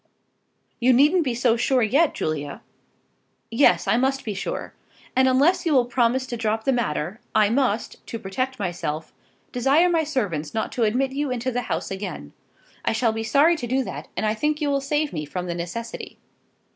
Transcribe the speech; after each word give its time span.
"You 0.79 0.93
needn't 0.93 1.23
be 1.23 1.35
so 1.35 1.55
sure 1.55 1.83
yet, 1.83 2.15
Julia." 2.15 2.63
"Yes, 3.51 3.87
I 3.87 3.97
must 3.97 4.25
be 4.25 4.33
sure. 4.33 4.73
And 5.15 5.27
unless 5.27 5.63
you 5.63 5.73
will 5.73 5.85
promise 5.85 6.25
me 6.25 6.29
to 6.29 6.37
drop 6.37 6.63
the 6.63 6.71
matter, 6.71 7.19
I 7.35 7.51
must, 7.51 8.03
to 8.07 8.17
protect 8.17 8.57
myself, 8.57 9.13
desire 9.51 9.89
my 9.91 10.03
servants 10.03 10.55
not 10.55 10.71
to 10.71 10.85
admit 10.85 11.11
you 11.11 11.29
into 11.29 11.51
the 11.51 11.61
house 11.69 11.91
again. 11.91 12.33
I 12.83 12.93
shall 12.93 13.11
be 13.13 13.21
sorry 13.23 13.55
to 13.57 13.67
do 13.67 13.83
that, 13.83 14.07
and 14.17 14.25
I 14.25 14.33
think 14.33 14.59
you 14.59 14.71
will 14.71 14.81
save 14.81 15.13
me 15.13 15.23
from 15.23 15.45
the 15.45 15.53
necessity." 15.53 16.17